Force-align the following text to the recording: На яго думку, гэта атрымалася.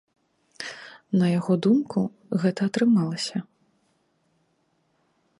На 1.21 1.27
яго 1.39 1.53
думку, 1.65 1.99
гэта 2.45 2.61
атрымалася. 2.69 3.37